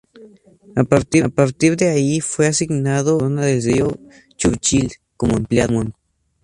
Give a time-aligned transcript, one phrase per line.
[0.75, 3.99] A partir de ahí, fue asignado a la zona del río
[4.35, 5.91] Churchill como empleado.